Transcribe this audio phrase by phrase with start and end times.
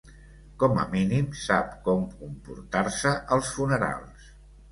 [0.61, 4.35] Com a mínim sap com comportar-se als funerals.